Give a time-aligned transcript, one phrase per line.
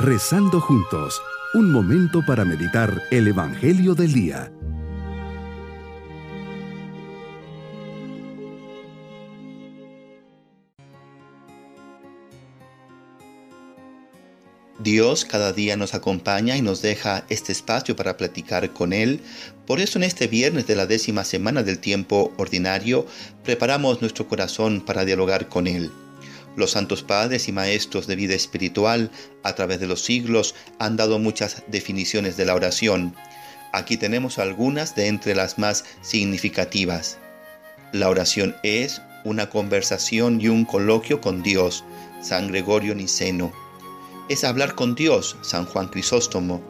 [0.00, 1.20] Rezando juntos,
[1.54, 4.52] un momento para meditar el Evangelio del Día.
[14.78, 19.20] Dios cada día nos acompaña y nos deja este espacio para platicar con Él.
[19.66, 23.04] Por eso en este viernes de la décima semana del tiempo ordinario
[23.42, 25.90] preparamos nuestro corazón para dialogar con Él.
[26.58, 29.12] Los santos padres y maestros de vida espiritual
[29.44, 33.14] a través de los siglos han dado muchas definiciones de la oración.
[33.72, 37.18] Aquí tenemos algunas de entre las más significativas.
[37.92, 41.84] La oración es una conversación y un coloquio con Dios,
[42.20, 43.52] San Gregorio Niceno.
[44.28, 46.60] Es hablar con Dios, San Juan Crisóstomo.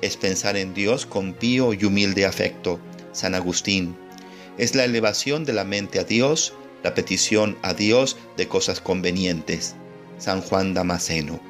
[0.00, 2.80] Es pensar en Dios con pío y humilde afecto,
[3.12, 3.96] San Agustín.
[4.58, 9.74] Es la elevación de la mente a Dios, la petición a Dios de cosas convenientes.
[10.18, 11.40] San Juan Damasceno.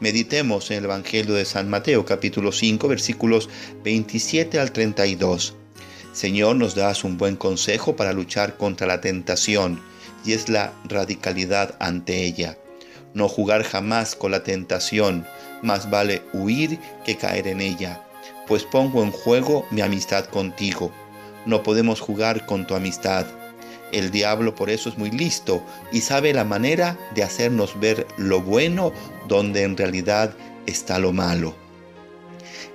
[0.00, 3.48] Meditemos en el Evangelio de San Mateo capítulo 5 versículos
[3.82, 5.54] 27 al 32.
[6.12, 9.80] Señor, nos das un buen consejo para luchar contra la tentación
[10.24, 12.56] y es la radicalidad ante ella.
[13.14, 15.26] No jugar jamás con la tentación,
[15.62, 18.04] más vale huir que caer en ella,
[18.46, 20.92] pues pongo en juego mi amistad contigo.
[21.46, 23.26] No podemos jugar con tu amistad
[23.94, 28.40] el diablo por eso es muy listo y sabe la manera de hacernos ver lo
[28.40, 28.92] bueno
[29.28, 30.34] donde en realidad
[30.66, 31.54] está lo malo.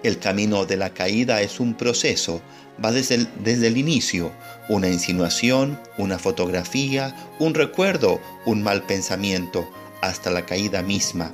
[0.01, 2.41] El camino de la caída es un proceso,
[2.83, 4.31] va desde el, desde el inicio,
[4.69, 9.69] una insinuación, una fotografía, un recuerdo, un mal pensamiento,
[10.01, 11.33] hasta la caída misma.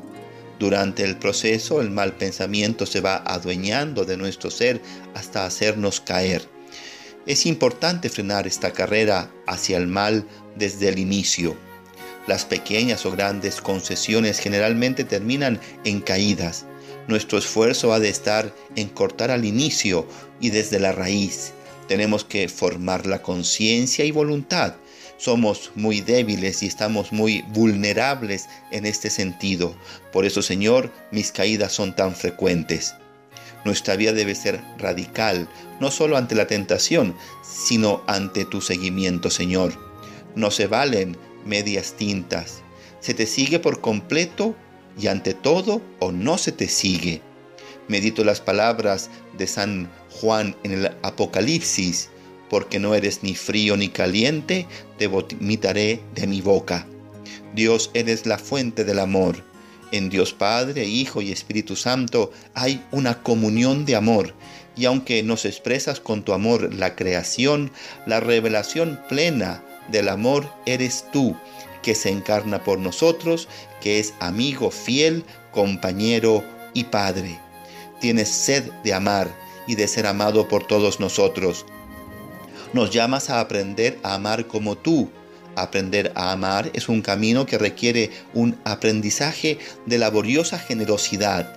[0.57, 4.81] Durante el proceso el mal pensamiento se va adueñando de nuestro ser
[5.13, 6.54] hasta hacernos caer.
[7.25, 11.57] Es importante frenar esta carrera hacia el mal desde el inicio.
[12.27, 16.65] Las pequeñas o grandes concesiones generalmente terminan en caídas.
[17.07, 20.07] Nuestro esfuerzo ha de estar en cortar al inicio
[20.39, 21.53] y desde la raíz.
[21.87, 24.75] Tenemos que formar la conciencia y voluntad.
[25.17, 29.75] Somos muy débiles y estamos muy vulnerables en este sentido.
[30.11, 32.93] Por eso, Señor, mis caídas son tan frecuentes.
[33.65, 35.49] Nuestra vida debe ser radical,
[35.81, 39.73] no solo ante la tentación, sino ante tu seguimiento, Señor.
[40.35, 42.61] No se valen medias tintas.
[42.99, 44.55] Se te sigue por completo
[44.99, 47.21] y ante todo o no se te sigue.
[47.87, 52.09] Medito las palabras de San Juan en el Apocalipsis,
[52.51, 54.67] porque no eres ni frío ni caliente,
[54.99, 56.85] te vomitaré de mi boca.
[57.55, 59.54] Dios, eres la fuente del amor
[59.97, 64.33] en Dios Padre, Hijo y Espíritu Santo hay una comunión de amor
[64.75, 67.71] y aunque nos expresas con tu amor la creación,
[68.05, 71.37] la revelación plena del amor eres tú,
[71.81, 73.47] que se encarna por nosotros,
[73.79, 77.39] que es amigo fiel, compañero y Padre.
[78.01, 79.33] Tienes sed de amar
[79.67, 81.65] y de ser amado por todos nosotros.
[82.73, 85.09] Nos llamas a aprender a amar como tú,
[85.55, 91.55] Aprender a amar es un camino que requiere un aprendizaje de laboriosa generosidad,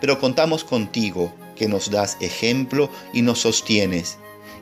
[0.00, 4.18] pero contamos contigo, que nos das ejemplo y nos sostienes.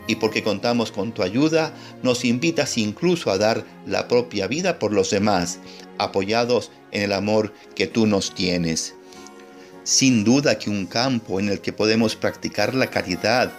[0.07, 4.93] Y porque contamos con tu ayuda, nos invitas incluso a dar la propia vida por
[4.93, 5.59] los demás,
[5.99, 8.95] apoyados en el amor que tú nos tienes.
[9.83, 13.53] Sin duda que un campo en el que podemos practicar la caridad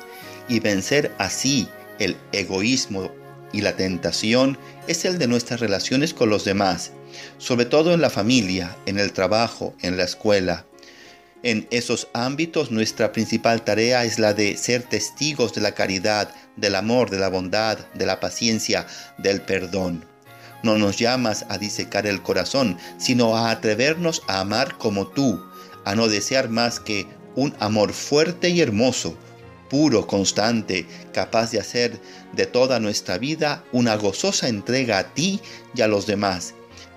[0.47, 1.67] y vencer así
[1.99, 3.11] el egoísmo
[3.57, 4.55] y la tentación
[4.87, 6.91] es el de nuestras relaciones con los demás,
[7.39, 10.67] sobre todo en la familia, en el trabajo, en la escuela.
[11.41, 16.75] En esos ámbitos nuestra principal tarea es la de ser testigos de la caridad, del
[16.75, 18.85] amor, de la bondad, de la paciencia,
[19.17, 20.05] del perdón.
[20.61, 25.43] No nos llamas a disecar el corazón, sino a atrevernos a amar como tú,
[25.83, 29.17] a no desear más que un amor fuerte y hermoso,
[29.69, 31.99] puro, constante, capaz de hacer
[32.33, 35.39] de toda nuestra vida una gozosa entrega a ti
[35.75, 36.53] y a los demás,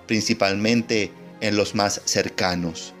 [0.07, 2.93] principalmente en los más cercanos.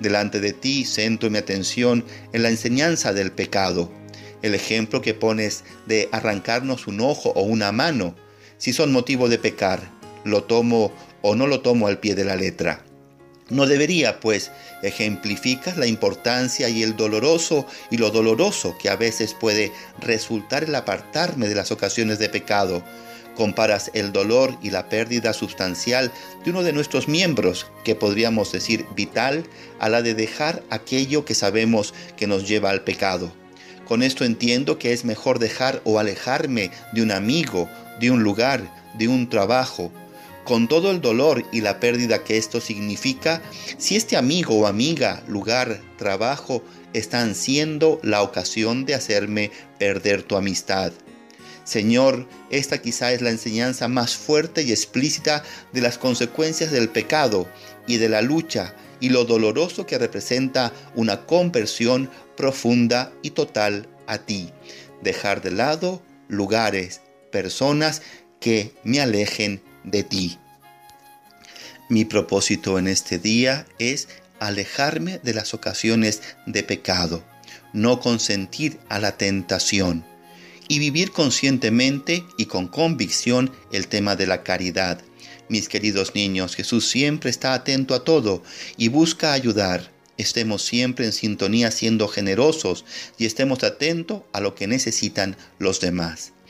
[0.00, 3.90] Delante de ti centro mi atención en la enseñanza del pecado,
[4.42, 8.14] el ejemplo que pones de arrancarnos un ojo o una mano,
[8.56, 9.90] si son motivo de pecar,
[10.24, 10.92] lo tomo
[11.22, 12.84] o no lo tomo al pie de la letra.
[13.50, 14.52] No debería, pues,
[14.82, 20.74] ejemplificas la importancia y el doloroso y lo doloroso que a veces puede resultar el
[20.74, 22.82] apartarme de las ocasiones de pecado.
[23.36, 26.12] Comparas el dolor y la pérdida sustancial
[26.44, 29.44] de uno de nuestros miembros, que podríamos decir vital,
[29.80, 33.32] a la de dejar aquello que sabemos que nos lleva al pecado.
[33.86, 37.68] Con esto entiendo que es mejor dejar o alejarme de un amigo,
[37.98, 39.90] de un lugar, de un trabajo,
[40.50, 43.40] con todo el dolor y la pérdida que esto significa,
[43.78, 50.34] si este amigo o amiga, lugar, trabajo, están siendo la ocasión de hacerme perder tu
[50.34, 50.90] amistad.
[51.62, 57.46] Señor, esta quizá es la enseñanza más fuerte y explícita de las consecuencias del pecado
[57.86, 64.18] y de la lucha y lo doloroso que representa una conversión profunda y total a
[64.18, 64.50] ti.
[65.00, 68.02] Dejar de lado lugares, personas
[68.40, 70.38] que me alejen de ti.
[71.88, 77.24] Mi propósito en este día es alejarme de las ocasiones de pecado,
[77.72, 80.04] no consentir a la tentación
[80.68, 85.00] y vivir conscientemente y con convicción el tema de la caridad.
[85.48, 88.42] Mis queridos niños, Jesús siempre está atento a todo
[88.76, 89.90] y busca ayudar.
[90.16, 92.84] Estemos siempre en sintonía siendo generosos
[93.18, 96.32] y estemos atentos a lo que necesitan los demás